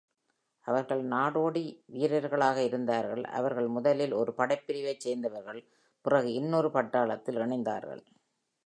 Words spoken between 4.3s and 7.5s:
படைப்பிரிவைச் சேர்ந்தவர்கள். பிறகு இன்னொரு பட்டாளத்தில்